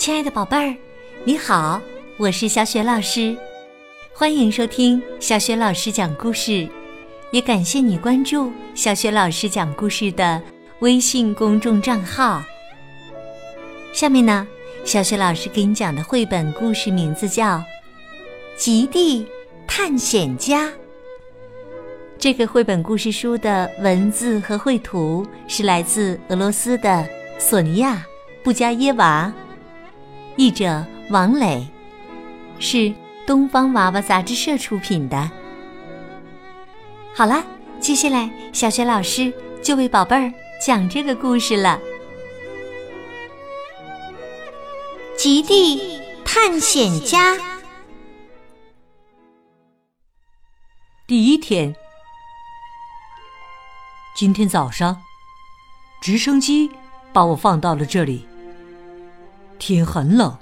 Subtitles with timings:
[0.00, 0.74] 亲爱的宝贝儿，
[1.24, 1.78] 你好，
[2.16, 3.36] 我是小雪老师，
[4.14, 6.66] 欢迎收听小雪老师讲故事，
[7.32, 10.40] 也感谢你关注小雪老师讲故事的
[10.78, 12.42] 微信公众账号。
[13.92, 14.48] 下面呢，
[14.86, 17.58] 小雪老师给你讲的绘本故事名字叫
[18.56, 19.26] 《极地
[19.66, 20.64] 探险家》。
[22.18, 27.06] 这个绘本故事书的文字和绘图是来自俄罗斯的
[27.38, 27.96] 索尼娅·
[28.42, 29.30] 布加耶娃。
[30.40, 31.68] 译者王磊，
[32.58, 32.90] 是
[33.26, 35.30] 东方娃娃杂志社出品的。
[37.14, 37.44] 好啦，
[37.78, 39.30] 接下来小雪老师
[39.62, 41.78] 就为宝贝儿讲这个故事了。
[45.14, 47.36] 极地探险家
[51.06, 51.76] 第一天，
[54.16, 55.02] 今天早上，
[56.00, 56.70] 直升机
[57.12, 58.29] 把我放到了这里。
[59.60, 60.34] 天很冷，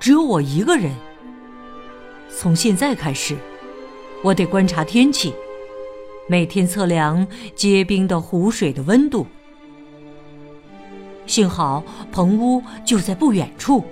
[0.00, 0.90] 只有我一个人。
[2.30, 3.36] 从现在开始，
[4.24, 5.34] 我得观察天气，
[6.26, 9.26] 每天测量结冰的湖水的温度。
[11.26, 13.84] 幸好棚屋就在不远处。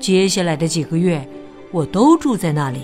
[0.00, 1.26] 接下来的几个月，
[1.70, 2.80] 我都住在那里。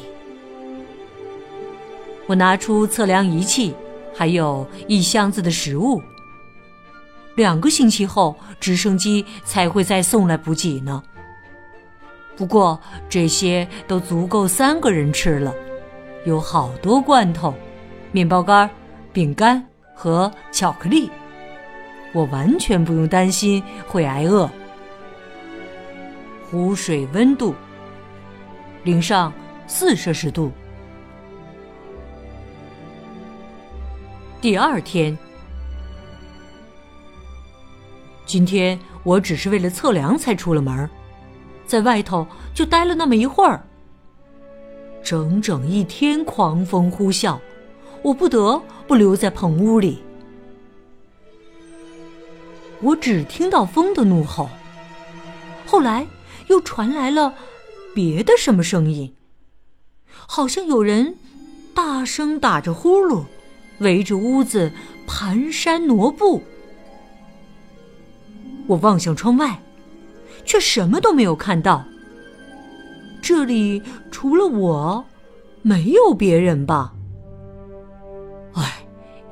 [2.26, 3.74] 我拿出测量仪器，
[4.14, 6.00] 还有一箱子的食物。
[7.36, 11.02] 两个星期后，直升机才会再送来补给呢。
[12.34, 15.54] 不过这些都足够三个人吃了，
[16.24, 17.54] 有好多罐头、
[18.10, 18.68] 面包干、
[19.12, 19.62] 饼干
[19.94, 21.10] 和巧克力，
[22.12, 24.50] 我完全不用担心会挨饿。
[26.50, 27.54] 湖水温度
[28.82, 29.32] 零上
[29.66, 30.50] 四摄氏度。
[34.40, 35.16] 第二天。
[38.26, 40.90] 今天我只是为了测量才出了门，
[41.64, 43.64] 在外头就待了那么一会儿。
[45.02, 47.38] 整整一天狂风呼啸，
[48.02, 50.02] 我不得不留在棚屋里。
[52.80, 54.50] 我只听到风的怒吼，
[55.64, 56.04] 后来
[56.48, 57.32] 又传来了
[57.94, 59.14] 别的什么声音，
[60.08, 61.16] 好像有人
[61.72, 63.24] 大声打着呼噜，
[63.78, 64.72] 围着屋子
[65.06, 66.42] 蹒跚挪步。
[68.66, 69.60] 我望向窗外，
[70.44, 71.84] 却什么都没有看到。
[73.22, 75.04] 这里除了我，
[75.62, 76.92] 没有别人吧？
[78.54, 78.84] 唉，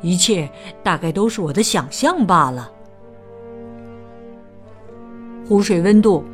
[0.02, 0.50] 一切
[0.82, 2.70] 大概都是我的想象罢了。
[5.46, 6.24] 湖水温度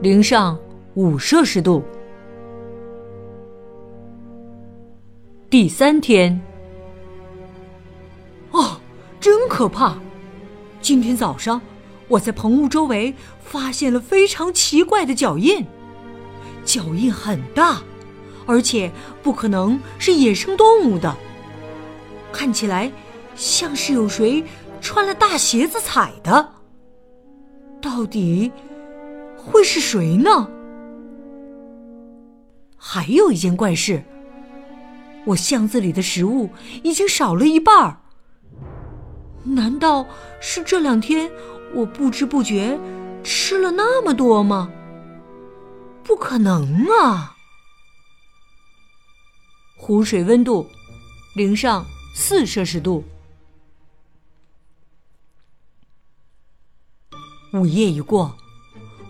[0.00, 0.58] 零上
[0.94, 1.82] 五摄氏度。
[5.48, 6.40] 第三天，
[8.52, 8.78] 哦，
[9.20, 9.96] 真可怕！
[10.80, 11.60] 今天早上。
[12.12, 15.66] 我在棚屋周围发现了非常奇怪的脚印，
[16.62, 17.82] 脚印很大，
[18.44, 18.92] 而且
[19.22, 21.16] 不可能是野生动物的，
[22.30, 22.92] 看起来
[23.34, 24.44] 像是有谁
[24.78, 26.52] 穿了大鞋子踩的。
[27.80, 28.52] 到底
[29.34, 30.50] 会是谁呢？
[32.76, 34.04] 还有一件怪事，
[35.24, 36.50] 我箱子里的食物
[36.82, 38.01] 已经少了一半儿。
[39.44, 40.06] 难道
[40.40, 41.30] 是这两天？
[41.74, 42.78] 我不知不觉
[43.24, 44.70] 吃了那么多吗？
[46.04, 47.34] 不可能啊！
[49.78, 50.68] 湖水温度
[51.34, 53.02] 零上四摄氏度。
[57.54, 58.36] 午夜一过，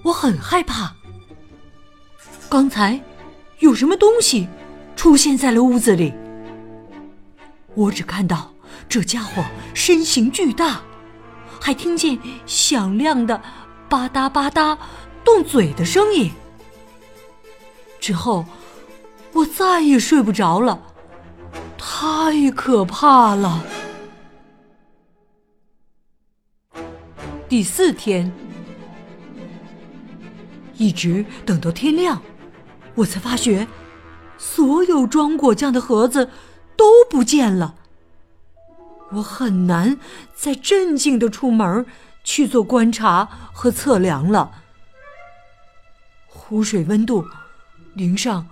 [0.04, 0.94] 我很害怕。
[2.48, 3.02] 刚才
[3.58, 4.46] 有什么东西
[4.94, 6.12] 出现在了屋子里？
[7.74, 8.51] 我只看到
[8.88, 9.44] 这家伙
[9.74, 10.80] 身形巨大。
[11.60, 13.40] 还听见响亮的
[13.88, 14.76] “吧嗒吧嗒”
[15.24, 16.32] 动嘴的声音。
[18.00, 18.44] 之后，
[19.32, 20.82] 我再也睡不着了，
[21.78, 23.62] 太可怕了。
[27.48, 28.32] 第四天，
[30.76, 32.20] 一直等到天亮，
[32.96, 33.68] 我才发觉，
[34.36, 36.28] 所有装果酱的盒子
[36.76, 37.76] 都不见了。
[39.14, 39.98] 我很难
[40.34, 41.84] 再镇静的出门
[42.24, 44.50] 去做观察和测量了。
[46.26, 47.24] 湖水温度
[47.94, 48.46] 零上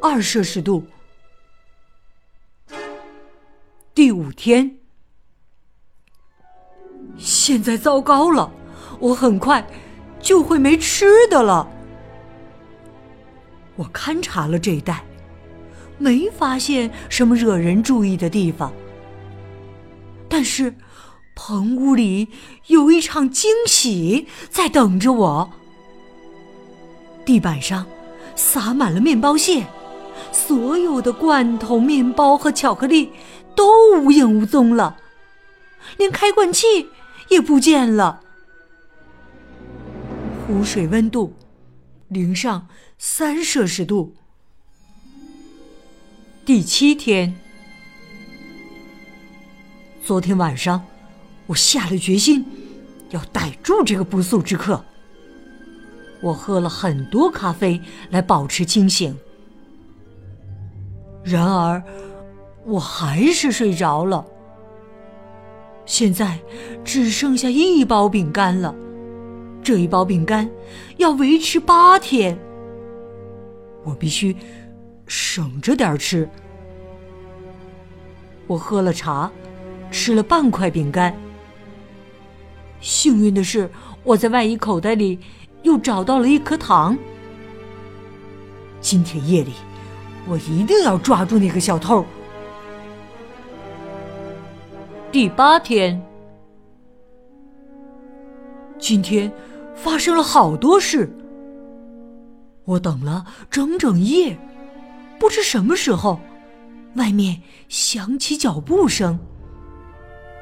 [0.00, 0.86] 二摄氏度。
[3.94, 4.78] 第五天，
[7.16, 8.50] 现在糟糕了，
[8.98, 9.66] 我很快
[10.20, 11.68] 就会没吃的了。
[13.76, 15.04] 我勘察了这一带，
[15.98, 18.72] 没发现什么惹人注意的地方。
[20.34, 20.74] 但是，
[21.34, 22.28] 棚屋里
[22.68, 25.52] 有一场惊喜在等着我。
[27.22, 27.84] 地板上
[28.34, 29.66] 洒满了面包屑，
[30.32, 33.12] 所有的罐头、面包和巧克力
[33.54, 34.96] 都无影无踪了，
[35.98, 36.88] 连开罐器
[37.28, 38.20] 也不见了。
[40.46, 41.34] 湖水温度
[42.08, 44.14] 零上三摄氏度。
[46.46, 47.38] 第七天，
[50.04, 50.84] 昨天晚上，
[51.46, 52.44] 我下了决心
[53.10, 54.84] 要逮住这个不速之客。
[56.20, 59.16] 我喝了很多咖啡来保持清醒，
[61.22, 61.80] 然而
[62.64, 64.26] 我还是睡着了。
[65.86, 66.40] 现在
[66.84, 68.74] 只剩下一包饼干了，
[69.62, 70.50] 这一包饼干
[70.96, 72.36] 要维持八天，
[73.84, 74.36] 我必须。
[75.04, 76.26] 省着点吃。
[78.46, 79.30] 我喝了茶，
[79.92, 81.14] 吃了半块饼干。
[82.80, 83.70] 幸运的是，
[84.02, 85.20] 我在外衣口袋里
[85.62, 86.98] 又找到了一颗糖。
[88.80, 89.52] 今天夜里，
[90.26, 92.04] 我一定要抓住那个小偷。
[95.12, 96.02] 第八天，
[98.78, 99.30] 今天
[99.76, 101.08] 发生了好多事。
[102.64, 104.36] 我等了整整夜。
[105.18, 106.18] 不知什么时候，
[106.96, 109.16] 外面响起脚步声，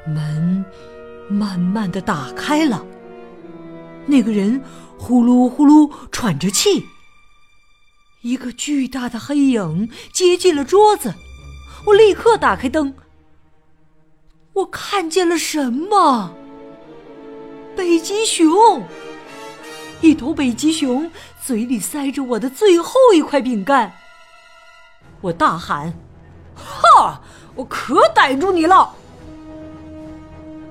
[0.07, 0.65] 门
[1.29, 2.85] 慢慢的打开了。
[4.05, 4.61] 那个人
[4.97, 6.85] 呼噜呼噜喘着气。
[8.21, 11.13] 一个巨大的黑影接近了桌子，
[11.87, 12.93] 我立刻打开灯。
[14.53, 16.35] 我看见了什么？
[17.75, 18.83] 北极熊！
[20.01, 21.09] 一头北极熊
[21.41, 23.93] 嘴里塞着我的最后一块饼干。
[25.21, 25.93] 我大喊
[26.53, 27.21] ：“哈！
[27.55, 28.95] 我可逮住你了！”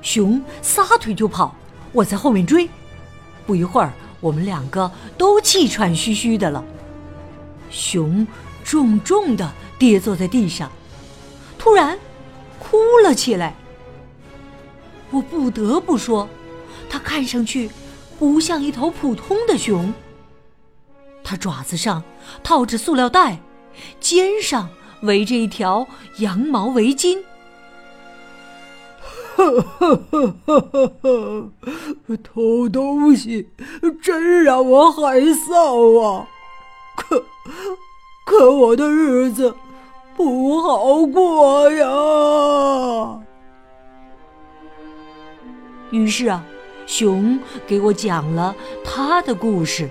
[0.02, 1.54] 熊撒腿就跑，
[1.92, 2.68] 我在后面追。
[3.46, 6.64] 不一会儿，我们两个都气喘吁吁的了。
[7.70, 8.26] 熊
[8.64, 10.70] 重重的跌坐在地上，
[11.58, 11.98] 突然
[12.58, 13.54] 哭了起来。
[15.10, 16.28] 我不得不说，
[16.88, 17.70] 它看上去
[18.18, 19.92] 不像一头普通的熊。
[21.22, 22.02] 它爪子上
[22.42, 23.40] 套着塑料袋。
[23.98, 24.68] 肩上
[25.02, 25.86] 围着一条
[26.18, 27.22] 羊毛围巾，
[29.40, 30.60] 呵呵呵呵
[31.02, 31.50] 呵
[32.06, 33.48] 呵，偷东西
[34.02, 36.28] 真让我害臊啊！
[36.96, 37.24] 可
[38.26, 39.54] 可我的日子
[40.14, 43.20] 不好过呀。
[45.90, 46.44] 于是啊，
[46.86, 48.54] 熊给我讲了
[48.84, 49.88] 他的故事。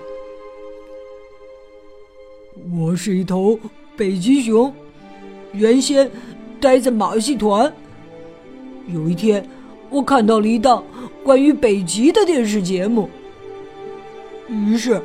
[2.72, 3.58] 我是一头
[3.96, 4.72] 北极熊，
[5.52, 6.08] 原先
[6.60, 7.72] 待在马戏团。
[8.92, 9.46] 有一天，
[9.88, 10.82] 我看到了一档
[11.22, 13.08] 关于北极的电视节目，
[14.48, 15.00] 于是，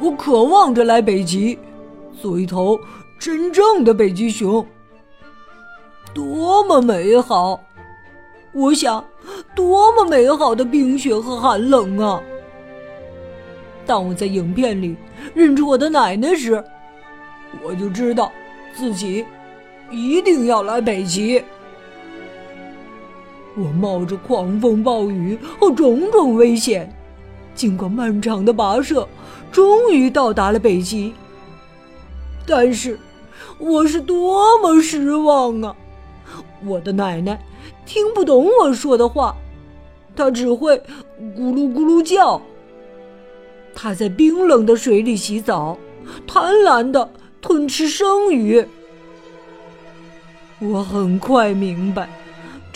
[0.00, 1.58] 我渴望着来北极，
[2.20, 2.78] 做一头
[3.18, 4.64] 真正的北极熊。
[6.14, 7.60] 多么美好！
[8.52, 9.04] 我想，
[9.54, 12.22] 多么美好的冰雪和寒冷啊！
[13.84, 14.96] 当我在影片里
[15.34, 16.62] 认出我的奶奶时，
[17.62, 18.32] 我就知道，
[18.74, 19.24] 自己
[19.90, 21.42] 一定要来北极。
[23.56, 26.94] 我冒着狂风暴雨和种种危险，
[27.54, 29.08] 经过漫长的跋涉，
[29.50, 31.12] 终于到达了北极。
[32.46, 32.98] 但是，
[33.58, 35.74] 我是多么失望啊！
[36.64, 37.42] 我的奶奶
[37.84, 39.34] 听不懂我说的话，
[40.14, 40.76] 她只会
[41.36, 42.40] 咕噜咕噜叫。
[43.74, 45.76] 她在冰冷的水里洗澡，
[46.26, 47.10] 贪婪的。
[47.38, 48.66] 吞吃生鱼，
[50.58, 52.08] 我很快明白，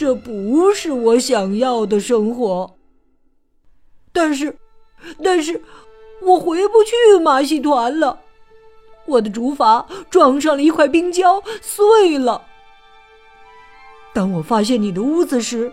[0.00, 2.74] 这不是我想要的生活。
[4.14, 4.56] 但是，
[5.22, 5.62] 但是，
[6.22, 8.18] 我回不去马戏团了。
[9.04, 12.40] 我的竹筏撞上了一块冰胶，碎了。
[14.14, 15.70] 当我发现你的屋子时，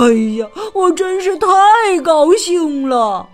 [0.00, 1.48] 哎呀，我真是太
[2.04, 3.28] 高兴了。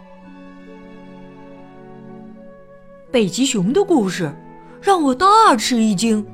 [3.11, 4.35] 北极熊的故事。
[4.80, 6.26] 让我大吃一惊。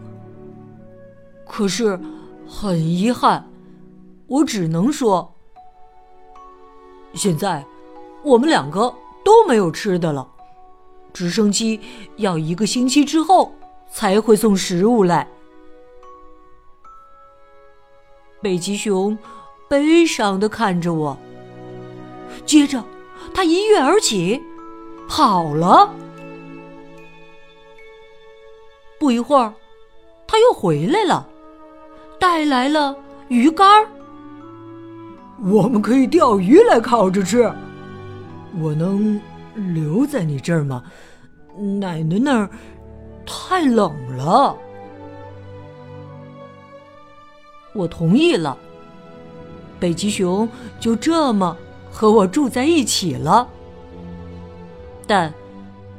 [1.44, 1.98] 可是，
[2.46, 3.44] 很遗憾，
[4.28, 5.32] 我只能说，
[7.14, 7.64] 现在
[8.24, 8.92] 我们两个
[9.24, 10.28] 都没有吃的了。
[11.12, 11.80] 直升机
[12.16, 13.54] 要一个星期之后
[13.88, 15.26] 才会送食物来。
[18.42, 19.16] 北极熊
[19.68, 21.16] 悲伤的看着我，
[22.44, 22.84] 接着
[23.34, 24.42] 他一跃而起，
[25.08, 25.94] 跑了。
[28.98, 29.54] 不一会儿，
[30.26, 31.26] 他又回来了，
[32.20, 32.94] 带来了
[33.28, 33.88] 鱼竿儿。
[35.42, 37.52] 我们可以钓鱼来烤着吃。
[38.58, 39.20] 我能
[39.54, 40.82] 留在你这儿吗？
[41.80, 42.50] 奶奶那儿
[43.26, 44.56] 太冷了。
[47.74, 48.56] 我同意了。
[49.78, 50.48] 北极熊
[50.80, 51.54] 就这么
[51.90, 53.46] 和我住在一起了，
[55.06, 55.32] 但，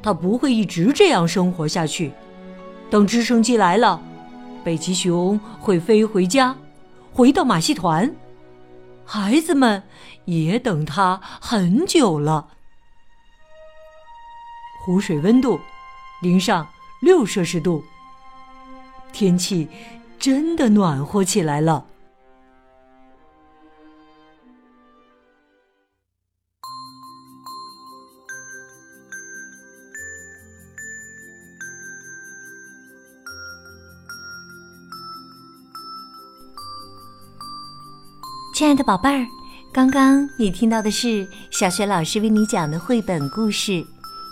[0.02, 2.12] 它不会一直这样生活下去。
[2.90, 4.02] 等直升机来了，
[4.64, 6.56] 北极熊会飞回家，
[7.14, 8.12] 回到马戏团。
[9.10, 9.84] 孩子们
[10.26, 12.50] 也等他很久了。
[14.84, 15.58] 湖水温度
[16.22, 16.68] 零上
[17.02, 17.82] 六摄氏度，
[19.14, 19.70] 天气
[20.20, 21.86] 真的暖和起来了。
[38.58, 39.24] 亲爱的宝贝儿，
[39.72, 43.72] 刚刚你听到的是小学老师为你讲的绘本故事《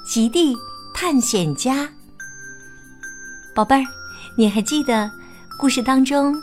[0.03, 0.55] 极地
[0.95, 1.83] 探险家》。
[3.53, 3.85] 宝贝儿，
[4.35, 5.11] 你还记得
[5.59, 6.35] 故事当中，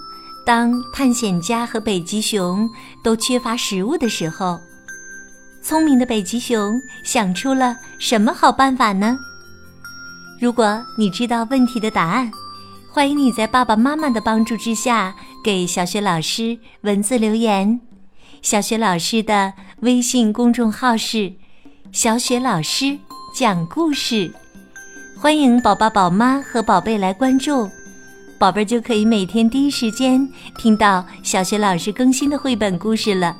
[0.46, 2.70] 当探险家和北极熊
[3.02, 4.60] 都缺乏食物的时候，
[5.60, 9.18] 聪明的北极熊想出了什么好办法呢？
[10.40, 12.30] 如果你知道问题的答案，
[12.88, 15.12] 欢迎你在爸爸妈妈的帮助之下。
[15.42, 17.80] 给小雪老师文字留言，
[18.42, 21.32] 小雪老师的微信公众号是
[21.90, 22.96] “小雪老师
[23.34, 24.32] 讲故事”，
[25.20, 27.68] 欢迎宝宝、宝妈和宝贝来关注，
[28.38, 33.36] 宝贝儿就可以每天第一时间听到小雪老师更新的绘本故事了，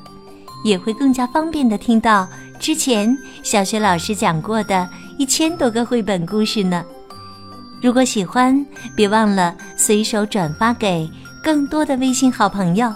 [0.65, 2.27] 也会更加方便的听到
[2.59, 6.83] 之前小雪老师讲过的一千多个绘本故事呢。
[7.81, 11.09] 如果喜欢，别忘了随手转发给。
[11.43, 12.91] 更多的微信好朋友，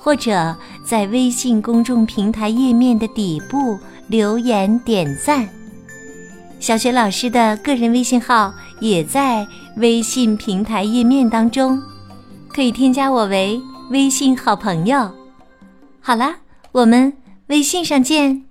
[0.00, 5.48] 或者在微信公众平台页面的底部留言点赞。
[6.58, 11.80] 小雪老师的个人微信号也在微信平台页面当中，
[12.48, 15.08] 可以添加我为微信好朋友。
[16.00, 16.34] 好啦，
[16.72, 17.12] 我们
[17.46, 18.47] 微信上见。